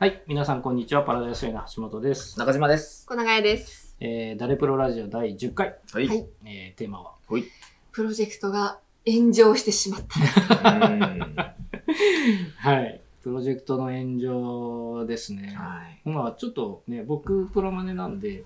[0.00, 1.02] はい、皆さんこんにちは。
[1.02, 2.38] パラダイスウェイの橋本です。
[2.38, 3.04] 中島です。
[3.06, 3.98] 小長屋です。
[4.00, 6.08] えー、ダレプロラジオ第10回、はい。
[6.08, 7.16] はいえー、テーマは、
[7.92, 10.18] プロジェクトが炎上してしまった。
[12.56, 15.54] はい、プロジェクトの炎上ですね。
[15.54, 16.08] はい。
[16.08, 18.44] まあちょっとね、僕プロマネなんで、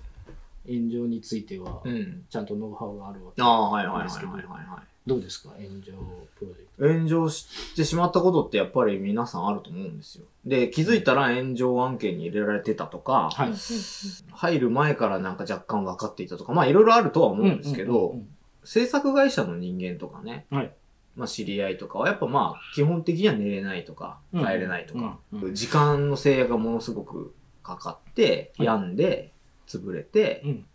[0.67, 2.25] 炎上についてはうん。
[2.29, 5.49] ちゃんとノウハウがあるわけああ、はいはいはいですけどはいはどうですか？
[5.57, 5.93] 炎上
[6.39, 6.93] プロジェクい。
[6.95, 10.25] 炎上してしまったことってやっぱり皆さんあると思うんですよ。
[10.45, 13.43] で、気づいたら炎上案件に入れられてたとか、ト。
[13.43, 13.53] はい。
[14.31, 18.27] 入る前からなんか若干分かっていたとか、まあいろいろあるとは思うんですけうどん、うん
[18.67, 20.71] 制作会社の人間とかね、はい
[21.15, 27.31] まあ知り合いとかはやっぱまあ基本的には寝れないとか、うん帰れないとか、うんうん時間の制約がものすごく
[27.61, 29.31] かかって、はい病んで、
[29.67, 30.65] 潰れて、うん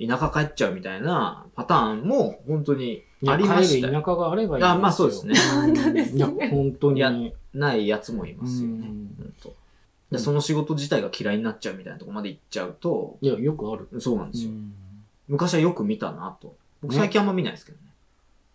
[0.00, 3.92] 田舎帰っちゃうみたいなパターンも本当にありましたよ。
[3.92, 4.68] 帰る田舎があればいいんですよ。
[4.68, 5.34] あまあそうですね。
[5.54, 6.48] 本当ですいや、ね。
[6.50, 7.34] 本当に。
[7.54, 8.86] ないやつもいますよね。
[8.86, 9.34] うん
[10.10, 14.00] でその仕事自体が嫌いになっちゃうみたいなところまで行っちゃうと、いや、よくある。
[14.00, 14.50] そうなんですよ。
[14.50, 14.72] うん
[15.28, 16.54] 昔はよく見たなと。
[16.80, 17.84] 僕ね最近あんま見ないですけどね。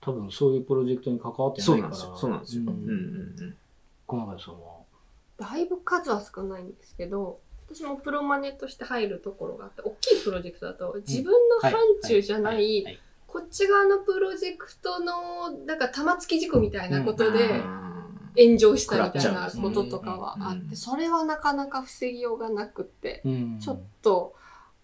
[0.01, 1.65] 多分そういうプロジェクトに関わってないから。
[1.67, 2.17] そうなんですよ。
[2.17, 2.63] そうなんですよ。
[2.63, 3.55] ううんんうんうん。
[4.07, 4.59] 小永さんは？
[5.37, 12.83] だいぶ数は少ないんですけど、私もプロマネとして入るところがあって、大きいプロジェクトだと自分の範疇じゃな、はい。
[12.83, 12.99] はい。
[13.27, 20.59] こっち側のプロジェクトの、なんか玉突き事故みたいなことであ炎上したみたいなこととかはあうん。
[20.59, 23.59] って、それはなかなか防ぎようがなくって、うん。
[23.59, 24.35] ちょっと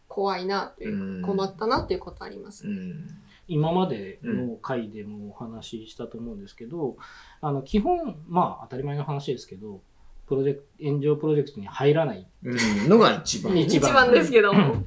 [0.08, 2.66] 怖いなという困ったなということあります。
[2.66, 2.74] ーう。
[2.74, 3.22] ん。
[3.48, 6.98] 今までの回でもお話ししたと思うんですけど、
[7.42, 9.82] あの基本まあ当たり前の話ですけど
[10.30, 12.26] プロジェクト炎上プロジェクトに入らない。
[12.44, 12.90] うん。
[12.90, 13.58] のが一番。
[13.58, 14.12] 一番。
[14.12, 14.84] ですけども。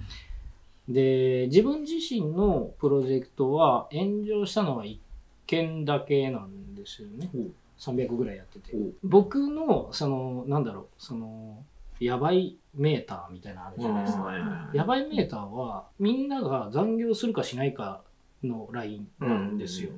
[0.89, 4.99] で自分自身のプロジェクトは炎上したのは1
[5.47, 7.29] 件だけなんですよね。
[7.33, 7.51] ほう。
[7.79, 8.73] 300ぐらいやってて。
[9.03, 11.63] 僕のそのなんだろうその
[11.99, 14.71] やばいメーターみたいなのあるじゃないですか。
[14.73, 18.03] やばいメーターはみんなが残業するかしないか
[18.45, 19.91] のラインなんですよ。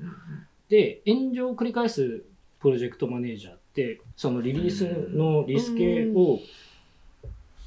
[0.70, 2.24] で炎上を繰り返す
[2.60, 3.54] プロジェクトマネージャー
[4.16, 6.38] そのリリースのリスケを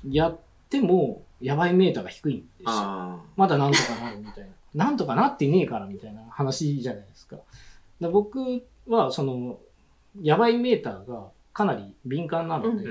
[0.09, 0.37] やっ
[0.69, 2.65] てもやばいメーターが低いんですよ。
[2.67, 4.49] あまだなんとかなるみたいな。
[4.85, 7.37] なんとかなってねえからみたいな話じゃないですか。
[7.99, 9.59] で僕はその
[10.21, 12.85] やばいメーターがかなり敏感なので、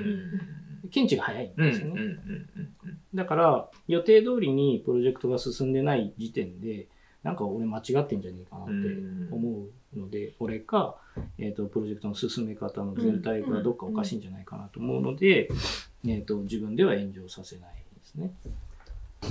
[0.90, 2.00] 検知が早いんですよね。
[3.14, 6.86] だから予定通りにプロジェクトが進んでない時点で
[7.26, 8.72] なんか俺間違ってんじゃねえかなって
[9.32, 9.66] 思
[9.96, 10.94] うので、俺か、
[11.38, 15.48] えー、とプロジェクトの進め方の全体がどっかおかしいんじゃないかなと思うので、
[16.06, 18.30] えー、と自分では炎上させないですね。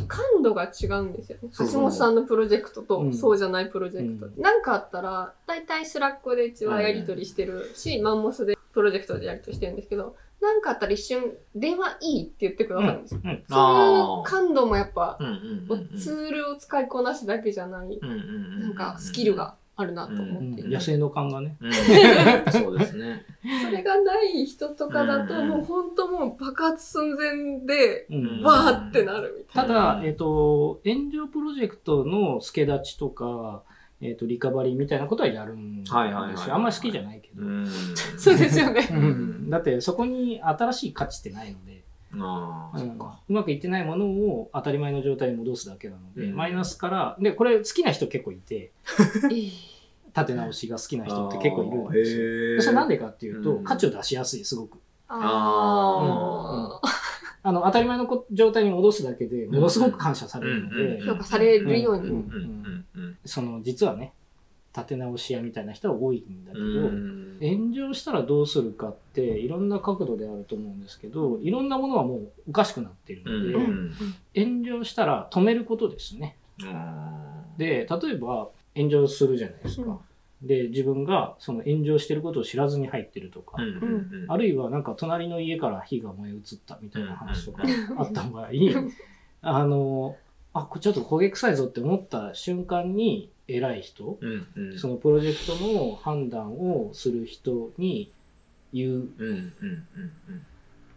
[0.09, 1.47] 感度が違うんですよね。
[1.53, 4.25] そうそう橋本さんのプロジェクトと、うんそうじゃないプロジェクト。
[4.25, 13.21] うなんかあったら、だいたいスラックでうちはやり取りしてるし、マンモスでプロジェクトでやり取りしてるんですけど、なんかあったら一瞬、電話いいって言ってくださるんですよ。
[13.23, 15.33] うんそういう感度もやっぱ、うんうん
[15.69, 15.97] うんうん。
[15.97, 18.59] ツールを使いこなすだけじゃない、うんうんうん。
[18.61, 20.61] なんかスキルがあるなと思って。
[20.61, 20.69] いて。
[20.69, 21.57] 野生の勘がね。
[21.59, 21.73] うん。
[22.51, 23.25] そうですね。
[23.63, 25.49] それがない人とかだと、うん。
[25.49, 28.43] もう本当もう爆発寸前で、うん。
[28.43, 33.63] わーってなるみたいただ、えっ、と、炎上プロジェクトの助立ちとか、
[34.01, 35.97] えっ、と、リカバリーみたいなことはやるんですよ。
[35.97, 37.43] はいはいはいあんまり好きじゃないけど。
[38.17, 38.87] そうですよね。
[38.91, 39.49] うん。
[39.49, 41.83] だってそこに新しい価値ってないので、
[42.19, 42.97] ああ、うん。
[42.97, 46.35] うまくいってないものを当たり前の状態に戻すだけなので、うん。
[46.35, 48.71] マイナスから、で、これ好きな人結構いて、え
[49.31, 49.75] え
[50.15, 52.17] 立て直しが好きな人って結構いるんです
[52.55, 52.61] よ。
[52.61, 53.63] それなんでかっていうと、うん。
[53.63, 54.79] 価値を出しやすい、すごく。
[55.07, 56.87] ああ、
[57.47, 62.25] あの、当たり前のこ状態に戻すだけでものすごく感謝されるので、うん評価されるように。
[63.23, 64.13] その、実はね、
[64.75, 73.93] 立て直し屋みたいな人は多いんだけど、うん炎上したらどうするかっていろんな角度であると思うんですけどいろんなものはもうおかしくなっているので、うん
[74.35, 76.37] 炎上したら止めることですね。
[76.63, 79.99] あで例えば炎上するじゃないですか、
[80.45, 83.89] で自分がその炎上してることを知らずに入ってるとか、ーうんう
[84.19, 84.23] ん。
[84.23, 84.31] うん。
[84.31, 87.63] あるいはなんか隣の家から火が燃え移ったみたいな話とか
[87.97, 88.49] あった場合、
[89.41, 90.15] あの
[90.53, 94.79] あこれちょっと焦げ臭いぞって思った瞬間に偉い人うんうん。
[94.79, 98.11] そのプロジェクトの判断をする人に
[98.71, 98.91] 言う。
[98.91, 99.43] うんうん
[100.29, 100.45] うん。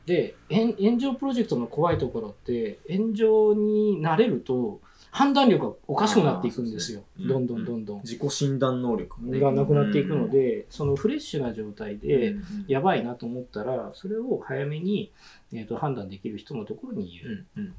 [0.06, 4.80] で炎炎上プロジェクトの怖いところって炎上になれると
[5.10, 7.02] 判断力がおかしくなっていくんですよ。
[7.18, 8.00] どんどんどんどん。
[8.00, 9.40] 自己診断能力ね。
[9.40, 15.10] がなくなっていくので、そのフレッシュな状態で、うんやばいなと思ったらそれを早めに、
[15.52, 17.46] えー、と判断できる人のところにう。
[17.56, 17.74] 言う。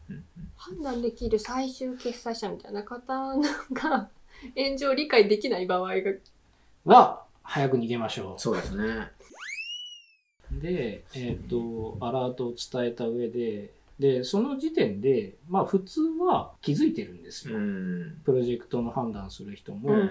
[0.58, 3.38] 判断できる最終決済者みたいな方
[3.74, 4.10] が
[4.58, 6.14] 炎上を理解できない場合が、
[6.86, 9.12] は早く逃げましょそうですね。
[10.52, 17.60] で、えっ、と、アラートを伝えた上で、で、その時点で、まあ普通は気づいてるんですうよ。
[17.60, 18.22] ん。
[18.24, 20.10] プロジェクトの判断する人も、うん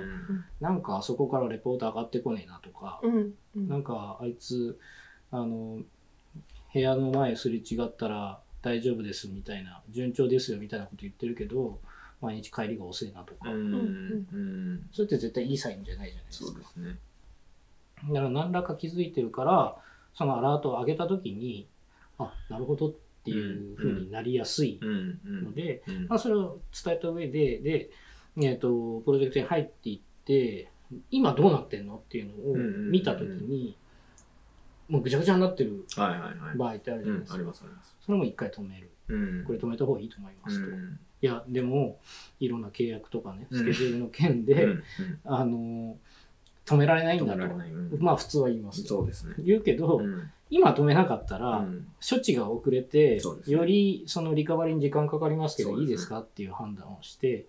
[0.61, 4.79] なんかあそこからレポート上がってこねえなとか、うんうんなんかあいつ、
[5.31, 5.81] あの、
[6.73, 11.81] 部屋の前すれ違ったら大丈夫ですみたいな、順調ですよみたいなこと言ってるけど、
[12.20, 13.75] 毎日帰りが遅いなとか、うん。
[13.75, 14.88] うん。
[14.93, 16.64] それって絶対いいサインじゃないじゃないですかそうで。
[16.64, 16.99] すね。
[18.12, 19.76] だから何らか気づいてるから、
[20.14, 21.69] そのアラートを上げたときに、
[22.19, 24.80] あ、なるほどっていうふうになりやすい
[25.25, 27.90] ので、うんまあ、それを伝えた上で、で、
[28.40, 30.70] えっ、と、プロジェクトに入っていって、
[31.10, 33.76] 今どうなってんのっていうのを見たときに、
[34.88, 35.84] もうぐちゃぐちゃになってる。
[36.56, 37.26] 場合ってあるじゃないで。
[37.26, 37.38] すか。
[37.38, 37.96] うんありますあります。
[38.00, 38.90] それも一回止める。
[39.08, 39.44] うん。
[39.44, 40.66] これ止めた方がいいと思いますと。
[40.66, 41.98] いうんや、でも、
[42.40, 44.82] いろんな契約とかね、うんスケジュールの件で、うん
[45.24, 45.96] あの、
[46.64, 47.42] 止められないんだと。
[47.42, 48.82] うんまあ普通は言います。
[48.82, 49.34] そうですね。
[49.38, 51.86] 言うけど、うん今止めなかったら、うん。
[52.08, 57.46] 処置が遅れて、よりそのリカバリーに時間かかりますけど、いいですかっていう判断をして、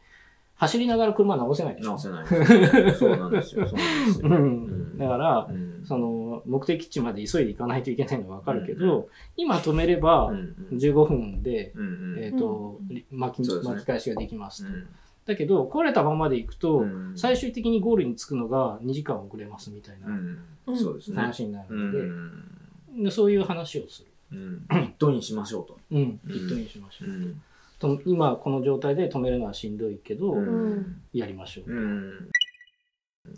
[0.60, 3.00] 走りながら車直せないでしょ直せないです。
[3.00, 3.66] そうなんですよ。
[3.66, 4.28] そうなんですよ。
[4.28, 4.36] うん。
[4.36, 4.98] うん。
[4.98, 5.86] だから、うん。
[5.86, 9.08] その目的地まで急いで行かないといけないのはわかるけど、
[9.38, 10.78] 今止めればうんうん。
[10.78, 12.20] 15分で、うんうん。
[12.20, 13.06] えっ、と、うん。
[13.10, 14.74] 巻き巻き返しができますと。
[14.74, 14.90] うん。
[15.26, 17.14] だけど、壊れたままで行くと、うん。
[17.16, 20.40] 最終的にゴールに着くのが2時間遅れますみたいなうん。
[20.76, 21.22] そうですね。
[21.22, 22.59] 話になるうので、ん
[22.98, 24.08] でそういう話をする。
[24.32, 25.80] うんトインしましょうと。
[25.92, 27.10] うん、ピットインしましょう。
[27.10, 27.42] うん
[27.80, 31.72] と今この状態で止めるのはしんどいけど、うんやりましょう。
[31.72, 32.30] うん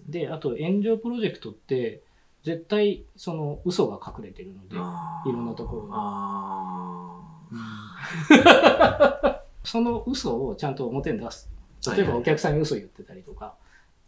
[0.07, 2.01] で、あと炎上プロジェクトって、
[2.43, 7.21] 絶対その嘘が隠れてるので、いろんなところがあ
[9.63, 11.47] その嘘をちゃんと表に出す。
[11.47, 13.55] はい例えばお客さんに嘘言ってたりとか、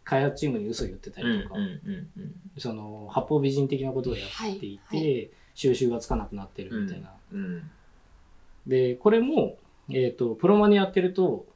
[0.04, 7.12] 開発チームに嘘言ってたーりとか、うんうんうんその八方美人的なことをやっていて、はい収集がつかなくなってるみたいな。
[7.32, 7.70] うん
[8.66, 9.56] で、これも、
[9.90, 11.46] えっ、と、プロマネやってると、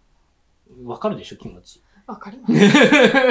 [0.84, 1.82] わかるでしょ、気持ち。
[2.06, 2.54] わかります。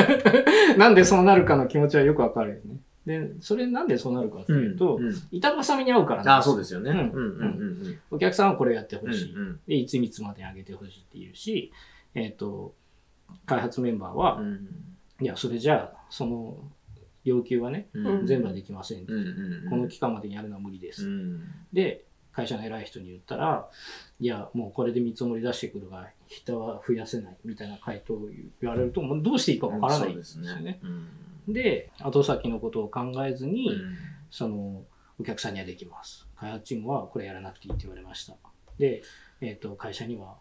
[0.77, 2.79] なんでそうなるかの気持ちはよくわかるよね。
[3.05, 6.91] で、それなんでそうなるかってういうんと、うん板挟みに合うからなんああ、ですよそうですよね。
[6.91, 9.33] うんうんうんうんお客さんはこれやってうんほしい。
[9.33, 11.71] うんで、いついつまでに上げてほしいっていうし、
[12.15, 12.73] えっ、と、
[13.45, 14.67] 開発メンバーは、うん
[15.19, 16.57] いや、それじゃあ、その
[17.23, 19.05] 要求はね、うん全部はできません。
[19.07, 21.07] うんうんこの期間までにやるのは無理です。
[21.07, 21.41] うん
[21.73, 23.67] で、会社の偉い人に言ったら、
[24.19, 28.27] いや、もうこれで見積もり出してくるが、人は増やせないみたいな回答を
[28.61, 30.79] 言われると、もうどうしていいかわからないんですよね。
[30.83, 31.07] うん
[31.53, 33.97] で、後先のことを考えずに、うん
[34.29, 34.83] その、
[35.19, 36.27] お客さんにはできます。
[36.35, 38.35] 開発チームはこれやらなくていいって言われました。
[38.77, 39.01] で、
[39.41, 40.35] えっ、と、会社には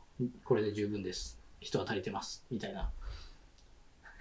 [0.44, 1.40] これで十分です。
[1.61, 2.44] 人は足りてます。
[2.50, 2.90] みたいな。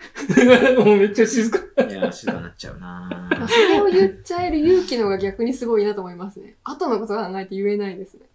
[0.83, 1.59] もうめっちゃ静か。
[1.83, 6.55] いや、静かになっちゃうなまあそれを言っちゃえる勇気の方が逆にすごいなと思いますね。
[6.63, 8.25] 後のこと考えて言えないですね。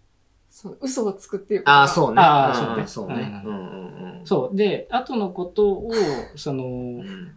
[0.50, 2.16] その嘘をつくっていああ、そうね。
[2.18, 3.42] あーうんそねそううね。
[3.44, 4.26] うんうんうん。
[4.26, 4.56] そう。
[4.56, 5.92] で、後のことを、
[6.34, 6.66] その、う
[7.02, 7.32] ん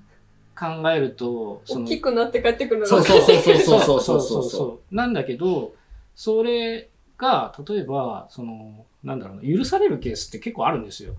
[0.56, 4.80] 考えると、その、大きくなって帰ってくるのそうがそうそうそうそうそうそうそ。
[4.92, 4.96] う。
[4.96, 5.74] なんだけど、
[6.16, 11.16] それが、例えば、その、なんだろうな、許されるケースって結構あるんですよ。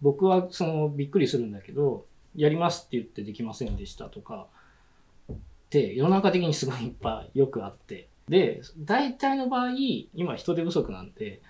[0.00, 2.06] 僕は、その、びっくりするんだけど、
[2.36, 4.46] やりますって言ってできませんでしたとか、
[5.66, 8.08] って、世の中的にすごいいっぱいよくあって。
[8.28, 9.70] で、大体の場合、
[10.14, 11.40] 今人手不足なんで、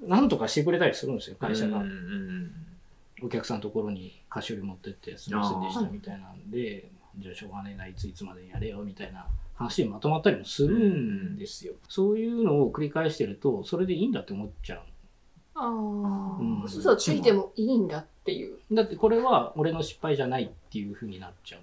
[0.00, 1.82] なんとかしてくれたりするんですよ、会社が
[3.22, 11.74] お客さんのところに菓子折り持ってってすいませんでしたみたいなんで、じゃあしょうがねえな、いついつまでにやれよみたいな話にまとまったりもするんですよ。
[11.88, 14.82] そういうのを繰り返してると、それでいいんだって思っちゃう。
[15.54, 18.58] あうんあ、嘘ついてもいいんだっていう。
[18.72, 21.60] だってこれは俺の失敗じゃないっていう風になっちゃう。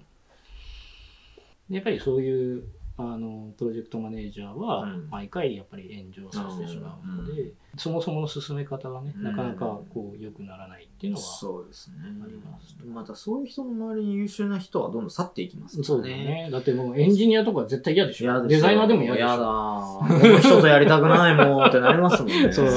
[1.70, 2.64] でやっぱりそういう
[2.98, 9.64] あのプロジェクトマネージャーはうん毎回やっぱり炎上させてしまうので、うんそもそもの進め方がね、うんなかなか
[9.94, 12.76] こう良くならないっていうのは、そうですねあります。
[12.84, 16.48] またそういう人の周りに優秀な人はどんどん去っていきますそうだね。
[16.50, 18.44] だってもうエンジニアとか絶対嫌でしょ。
[18.48, 19.26] デザイナーでも嫌でしょ。
[19.26, 19.44] 嫌だ。
[19.44, 22.50] この人とやりたくないもんってなりますもんね。
[22.52, 22.72] そううん。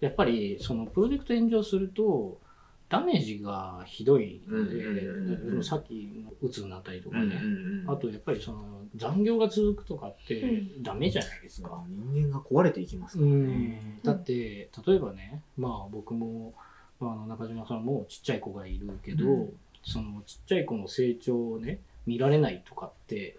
[0.00, 2.40] やっぱりそのプロジェクト炎上すると
[2.88, 7.90] ダメージがひどいので、さっきのうつになったりとかうんね、うんうん。
[7.90, 11.84] あとやっぱりその残業が続くとかってうダメじゃないですか。
[11.88, 14.00] 人間が壊れていきますからね。
[14.02, 16.52] だって例えばねまあ僕も、
[16.98, 19.52] まあ、あの中島さんもちっちゃい子がいるけど、うん。
[19.84, 23.38] そのちっちゃい子の成長をね見られないとかって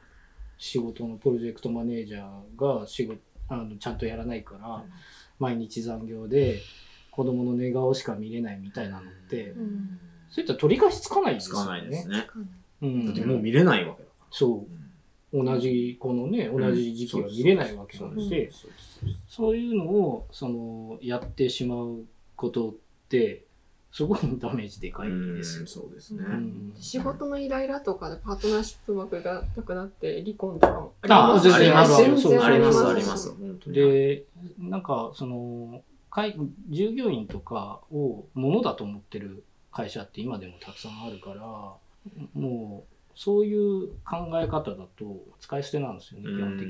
[0.58, 4.84] 仕事のプロジェクトマネージャーが仕事あのちゃんとやらないから、
[5.42, 6.62] 毎日残業で
[7.10, 10.00] 子供の寝顔しか見れないみたいなのって、うん
[10.32, 11.66] そういったら取り返しつかないですつよね。
[11.66, 12.28] かないですね。
[12.82, 14.66] うん、だってもう見れないわけだかそ
[15.34, 15.42] ら。
[15.42, 15.46] う。
[15.46, 18.50] 同じ、このね、同じ時期は見れないわけなので、
[19.30, 22.06] そういうのを、その、やってしまう
[22.36, 22.74] ことっ
[23.10, 23.44] て、
[23.92, 25.62] すごいダメージでかいですよ。
[25.62, 25.68] うん。
[25.68, 26.24] そうですね。
[26.24, 26.74] うん。
[26.80, 31.94] 仕事のイライラとかでパートナーシップ枠がなくなって離婚とかもあ全然ある。
[31.94, 33.34] ある全然そうあります、ありまあります。
[33.68, 34.26] で、
[34.58, 36.36] なんか、その、会
[36.70, 41.42] 従業員とかを物だと思ってる会社って今でもたくさんあるから、
[42.34, 46.68] もう、そういう考え方だと使い捨てなんですよね、基本的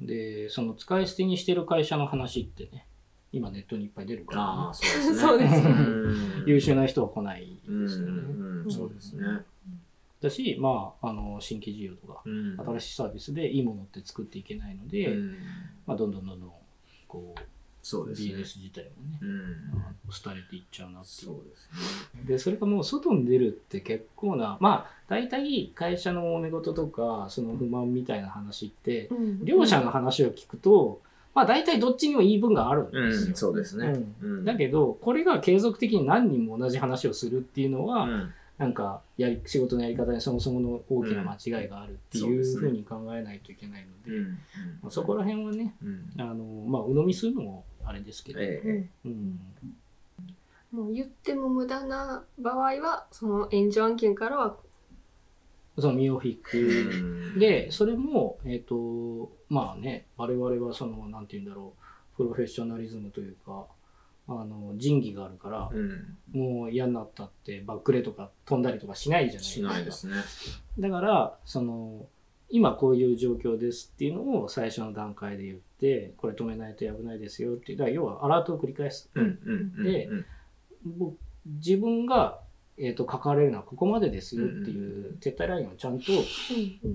[0.00, 0.06] に。
[0.06, 2.85] で、その使い捨てにしてる会社の話ってね、
[3.36, 5.18] 今ネットにいっぱい出るから、ああ、そうですね。
[5.20, 8.12] そうですねうん優秀な人は来ないうんですよね。
[8.12, 9.22] うんそうですね。
[10.20, 15.36] だし、まあ、あの、新規事業とか、うん新しいサービスでいいものって作っていけないので、うん
[15.86, 16.50] まあ、どんどんどんどん、
[17.06, 17.40] こう、
[17.82, 18.30] そうですね。
[18.30, 19.56] BS 自体もね、うん
[20.10, 21.70] 廃れていっちゃうなっていうそうです
[22.16, 22.22] ね。
[22.26, 31.00] で、それがもう外に出るって結構な、まあ、大体会社の揉め事とか、その不満みたいな話って、うん両者の話を聞くと、
[31.36, 33.32] まあ大体どっちにも言い分があるんうですよ。
[33.32, 33.92] ん、そうですね。
[34.22, 34.44] うん。
[34.46, 38.34] だけど、これが継続的に何人も同じ話をするっていうのは、うん。
[38.56, 44.28] なんかやり、仕事のやり方にそもそもの大きな間違いがあるっていうふうに考えないといけないので、うん。
[44.80, 46.10] まあそこら辺はね、うん。
[46.18, 48.88] あの、まあ、鵜呑みするのもあれですけど、ええ。
[49.04, 49.38] うん。
[50.72, 54.56] もう言っても無駄な場合はその援助案件からは
[55.78, 56.58] その身を引く。
[56.58, 57.38] うん。
[57.38, 61.74] で、それも、えっ、と、まあね、我々はその、なんて言うんだろ
[62.14, 63.66] う、プロフェッショナリズムというか、
[64.28, 70.14] あの、仁義があるから、うんもう嫌になったってバックレとか飛んだりとかしないじゃないしないですね。
[70.78, 72.06] だから、その、
[72.48, 79.10] 今こういう状況ですっていうのを最初の段階で言って、これ止めないと危ないですよっていう、だから要はアラートを繰り返す。
[79.14, 80.26] うんうんうんでうん
[80.86, 82.40] 僕自分が、
[82.76, 86.04] えー、と関われるのはここまでですよっていう撤退ラインをちゃんと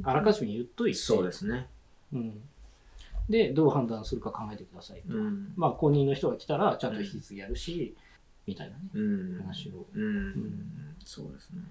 [0.03, 1.67] あらかじめ言っといて、そうですね。
[2.13, 2.41] うん、
[3.29, 5.53] でどう判断するか考えてくださいと、うん。
[5.55, 7.95] まあ公認の人が来たらちゃんと引き継ぎやるし、
[8.45, 9.37] みたいなねうん。
[9.39, 9.85] 話を。
[9.93, 10.95] うん。
[11.05, 11.61] そうですね。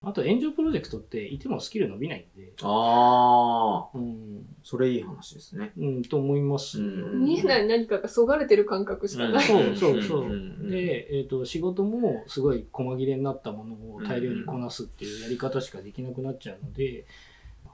[0.00, 2.52] あと炎上プロジェクトっていてもスキル伸びないんで。
[2.62, 5.72] ああ、うん、それいい話ですね。
[5.76, 6.78] うん、と思います。
[6.78, 7.24] よ、うん。
[7.24, 10.28] 見えない何かがそがれてる感覚しかない、そうそうそう。
[10.28, 10.70] んん。
[10.70, 17.04] で、えー、と仕事もすごい細切れになったものを大量にこなすっていうやり方しかできなくなっちゃうので、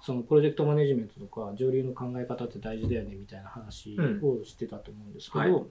[0.05, 5.65] そのプロジェクトマネジメントとか上流の考え方って大事だよねみたいな話をしてたと思うんですけど、うんはい。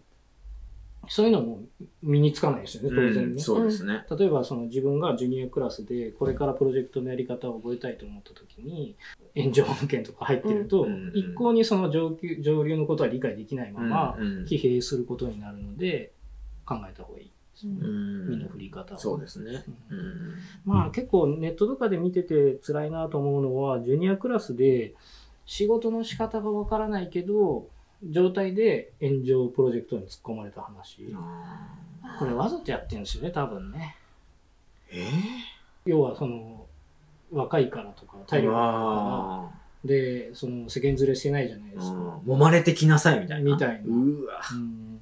[1.07, 1.59] そういうのも
[2.01, 3.21] 身につかないですよね当然ね。
[3.33, 4.05] うんそうですね。
[4.09, 8.95] 例えばその自分がジュニアクラスでこれからプロジェクトのやり方を覚えたいと思った時に
[9.35, 14.15] 炎上案件とか入ってると、うん一向にその上級上流のことは理解できないまま
[14.47, 16.11] 疲弊することになるので
[16.65, 18.97] 考えた方がいい身の振り方を。
[18.97, 19.63] そうですね。
[20.65, 24.93] まあ結構ネットとかで見てて辛いなと思うのはジュニアクラスで
[25.45, 27.67] 仕事の仕方がわからないけど
[28.09, 31.13] 状態で炎上プロジェクトに突っ込まれた話。
[31.15, 31.77] あ
[32.19, 33.95] これわざとやってるんですよね多分ね。
[34.91, 34.99] ー？
[34.99, 35.07] え
[35.85, 36.65] 要はその
[37.31, 39.63] 若いからとか体力が。
[39.85, 43.51] でその世間連れしてないじゃないーですか、揉まれてきなさいみたいな。
[43.51, 43.83] みたいな。
[43.85, 44.39] うわ。
[44.53, 44.92] うん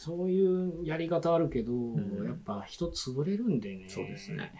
[0.00, 4.50] そういうやり方あるけど、んやっぱ人潰れるんでねそうですね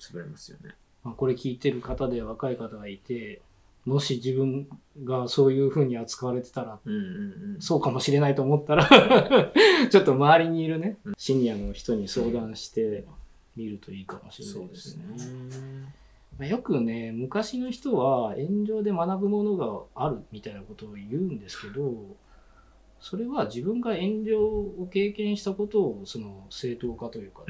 [0.00, 0.74] 潰れますよね。
[1.04, 3.42] まあ、これ聞いてる方で若い方がいて
[3.84, 4.66] もし自分
[5.04, 7.60] がそういう風に扱われてたらうんうんうん。
[7.60, 8.88] そうかもしれないと思ったら
[9.90, 13.04] ちょっと周りにいるねシニアの人に相談して
[13.54, 15.92] みるといいかもしれそないでねうですすね。
[16.38, 22.16] まあよくね昔の人は炎上で学ぶものがあるみたいなことを言うんですけど
[23.00, 27.42] それは自分が炎上を経験したことをその正当化というか。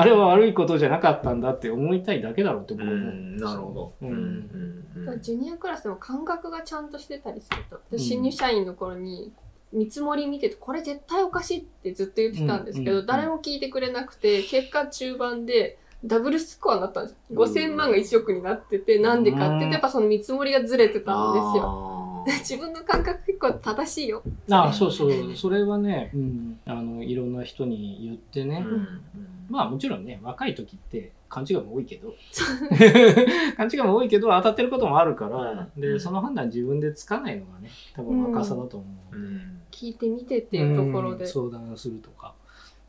[0.00, 3.48] あれは悪いことじゃなかったんだって思いたいだけだろうって僕は思うんですよ。
[3.48, 3.92] なるほど。
[4.02, 5.20] うん。
[5.20, 7.56] ジュニアクラスでも感覚がちゃんとしてたりする
[7.90, 9.32] と新入社員の頃に
[9.72, 17.38] 見積もり見ててこれ絶対おかしいってずっと言ってたんですけど、誰も聞いてくれなくて結果中盤でダブルスコアになったんですうん。
[17.38, 21.97] 5000万が1億になっててなんでかって言ってやっぱその見積もりがずれてたんですよ
[22.40, 24.22] 自分の感覚結構正しいよ。
[24.50, 25.36] あそうそう。
[25.36, 29.00] それはね、うん、あのいろんな人に言ってね、うん。
[29.48, 32.14] まあもちろんね若い時って勘違いも多いけど。
[33.56, 35.80] 勘違いも多いけど当たってることもあるから、うん。
[35.80, 39.16] でその判断自分でつかないのがね多分若さだと思う。
[39.16, 39.60] ので、うん。
[39.70, 41.30] 聞いてみてっていうところで、うん。
[41.30, 42.34] 相談するとか。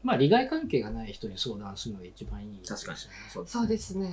[0.03, 2.59] まあ利害関係がない人に相談するのが一番いい。
[2.65, 2.97] 確かに。
[3.29, 4.09] そうですそうですね、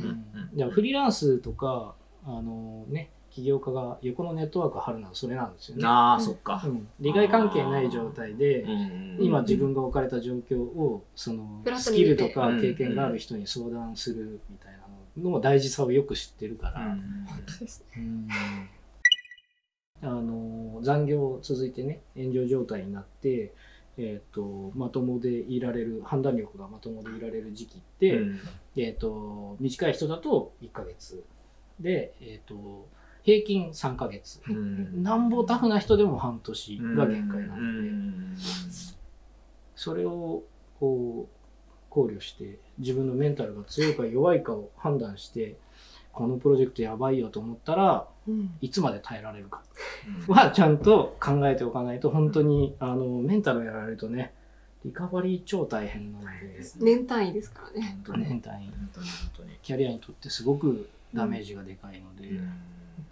[0.70, 6.62] フリーランスとかあのね起業家が横のネットワークを張るのはそれなんですよね、ああそっか。
[6.64, 16.98] うん、利害関係ない状態で、うん今自分が置かれた状況をそのスキルとか経験がある人に相談するみたいなのっの大事さをよく知ってるから、本
[17.46, 18.02] 当ですね。
[20.02, 20.08] うん。
[20.08, 23.54] あの残業続いてね炎上状態になって、
[23.96, 28.40] えー、とまともでいられる判断力がまともでいられる時期って、うん。
[28.76, 31.22] えー、と短い人だと1ヶ月。
[31.80, 32.88] で、えー、と
[33.26, 35.02] 平均3ヶ月、うん。
[35.02, 38.36] なんぼタフな人でも半年が限界なうので、ん。
[39.74, 40.44] それを
[40.78, 45.56] こう考慮して自分のメンタルが強いか弱いかを判断して
[46.12, 48.54] このプロジェクトやばいよと思ったらうん。
[48.60, 49.64] いつまで耐えられるか。
[50.28, 54.34] はちゃんと考えておかないと本当にあのメンタルやられるとね
[54.84, 56.62] リカバリー超大変なので。
[56.78, 57.98] 年単位ですからね。
[58.06, 58.70] 年単位。
[59.62, 62.52] キャリアにとってすごくダメージがでかいので、うん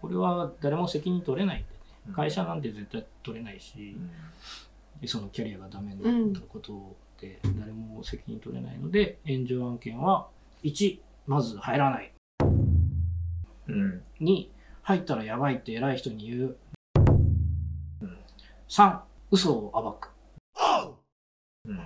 [0.00, 1.66] これは誰も責任取れないね。
[2.12, 3.96] 会社なんて絶対取れないし、
[5.06, 10.28] そのキャリアがダメになったことで誰も責任取れないので炎上案件は
[10.62, 12.12] 1まず入らない。
[13.68, 14.02] うん。
[14.20, 14.46] 2
[14.82, 16.56] 入ったらやばいって偉い人に言う。
[18.02, 18.18] うん。
[18.68, 18.98] 3
[19.30, 20.10] 嘘を暴く。
[21.66, 21.80] うん。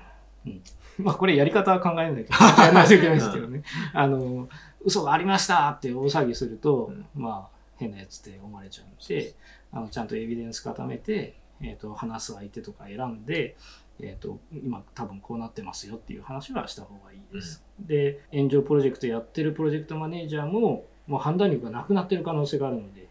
[0.98, 3.62] まあこれやり方は考えないと やらないといけないですけどね。
[3.92, 4.48] あの
[4.84, 9.34] 嘘がありましたって大騒ぎすると、まあ変なやつって思われちゃうので
[9.72, 13.56] あのちゃんとエビデンス固めて、えー、と話す相手とか選んで、
[14.00, 17.64] えー、と今多分こうなってますよっていう話はした方がいいです。
[17.80, 23.08] で炎上プロジェクトやってるプロジェクトマネージャーももう判断力がなくなってる可能性があるので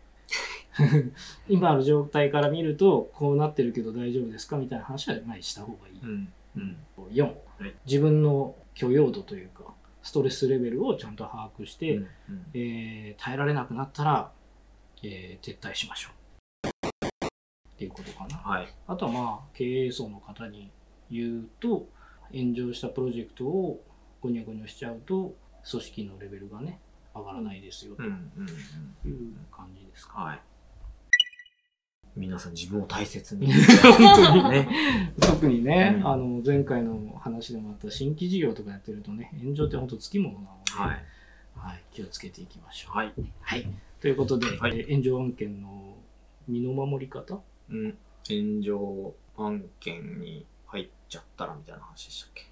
[1.49, 5.99] 今ある状態から見るとこうなってるけど大丈夫ですかみたいな話は前にした方がいい。
[6.01, 6.77] うんうん
[7.11, 9.63] 4、はい自分の許容度というか
[10.03, 12.07] ストレスレベルをちゃんと把握して、うん
[12.53, 14.31] えー耐えられなくなったら、
[15.03, 16.67] えー撤退しましょう。
[16.67, 17.29] っ
[17.77, 18.37] ていうことかな。
[18.37, 18.67] はい。
[18.87, 20.71] あとはまあ、経営層の方に
[21.11, 21.87] 言うと、
[22.33, 23.83] 炎上したプロジェクトを
[24.21, 25.35] ゴニョゴニョしちゃうと、
[25.69, 26.79] 組織のレベルがね、
[27.13, 28.47] 上がらないですよとうんうん
[29.05, 29.11] うん。
[29.11, 30.19] いう感じですか。
[30.21, 30.39] はい。
[32.15, 33.53] 皆さん自分を大切に。
[33.53, 35.13] 本当にね。
[35.19, 36.07] 特にね、うん。
[36.07, 41.05] あの前回の話でもあった新規事業とかやってるとね、炎上って本当つきものなので、はい
[41.57, 42.97] はい気をつけていきましょう。
[42.97, 43.13] はい。
[43.41, 43.67] はい。
[44.01, 44.79] ということで、はい。
[44.79, 45.95] えー炎上案件の
[46.47, 47.39] 身の守り方？
[47.69, 47.97] うん。
[48.29, 52.47] 炎上案件に入っちゃったらみたいな話でしたっけ？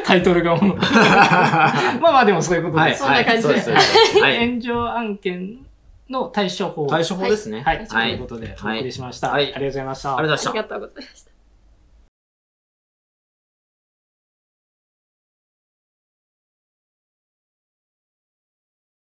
[0.04, 0.76] タイトルがもう。
[0.80, 3.00] まあまあでもそういうことです。
[3.00, 3.54] そんな感じで。
[3.54, 4.18] はいそうですそうです。
[4.20, 4.48] はい。
[4.48, 5.66] 炎上案件
[6.10, 6.86] の対処法。
[6.86, 7.62] 対処法ですね。
[7.62, 7.86] はい、はい。
[7.88, 9.30] ということでお送りしました。
[9.30, 9.44] はい。
[9.44, 10.16] ありがとうございました。
[10.18, 10.52] ありがとうございました。
[10.52, 11.37] ありがとうございました。